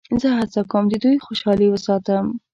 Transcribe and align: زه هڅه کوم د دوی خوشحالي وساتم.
زه 0.21 0.29
هڅه 0.39 0.61
کوم 0.71 0.85
د 0.89 0.93
دوی 1.03 1.17
خوشحالي 1.25 1.67
وساتم. 1.69 2.25